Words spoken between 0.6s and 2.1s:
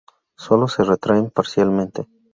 se retraen parcialmente.